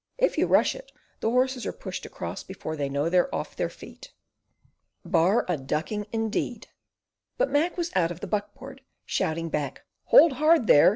[0.17, 3.69] If you rush it, the horses are pushed across before they know they're off their
[3.69, 4.11] feet."
[5.05, 6.69] "Bar a ducking, indeed!"
[7.37, 10.89] But Mac was out of the buck board, shouting back, "Hold hard there!